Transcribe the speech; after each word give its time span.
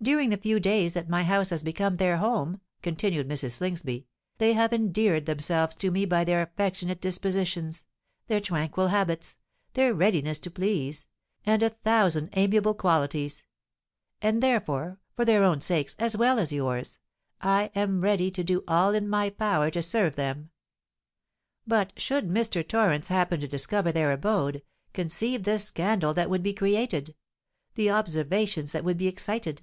"During 0.00 0.30
the 0.30 0.36
few 0.36 0.60
days 0.60 0.94
that 0.94 1.08
my 1.08 1.24
house 1.24 1.50
has 1.50 1.64
become 1.64 1.96
their 1.96 2.18
home," 2.18 2.60
continued 2.82 3.28
Mrs. 3.28 3.50
Slingsby, 3.56 4.06
"they 4.38 4.52
have 4.52 4.72
endeared 4.72 5.26
themselves 5.26 5.74
to 5.74 5.90
me 5.90 6.04
by 6.04 6.22
their 6.22 6.40
affectionate 6.40 7.00
dispositions—their 7.00 8.38
tranquil 8.40 8.86
habits—their 8.88 9.92
readiness 9.92 10.38
to 10.38 10.52
please—and 10.52 11.64
a 11.64 11.70
thousand 11.70 12.28
amiable 12.34 12.74
qualities; 12.74 13.42
and 14.22 14.40
therefore—for 14.40 15.24
their 15.24 15.42
own 15.42 15.60
sakes, 15.60 15.96
as 15.98 16.16
well 16.16 16.38
as 16.38 16.52
yours—I 16.52 17.72
am 17.74 18.00
ready 18.00 18.30
to 18.30 18.44
do 18.44 18.62
all 18.68 18.94
in 18.94 19.08
my 19.08 19.30
power 19.30 19.68
to 19.72 19.82
serve 19.82 20.14
them. 20.14 20.50
But 21.66 21.90
should 22.00 22.28
Mr. 22.28 22.66
Torrens 22.66 23.08
happen 23.08 23.40
to 23.40 23.48
discover 23.48 23.90
their 23.90 24.12
abode, 24.12 24.62
conceive 24.92 25.42
the 25.42 25.58
scandal 25.58 26.14
that 26.14 26.30
would 26.30 26.44
be 26.44 26.54
created—the 26.54 27.90
observations 27.90 28.70
that 28.70 28.84
would 28.84 28.96
be 28.96 29.08
excited!" 29.08 29.62